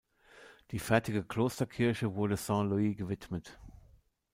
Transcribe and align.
Die 0.71 0.79
fertige 0.79 1.23
Klosterkirche 1.23 2.15
wurde 2.15 2.35
Saint-Louis 2.35 2.97
gewidmet. 2.97 3.59